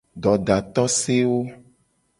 Dodatosewo. 0.23 1.39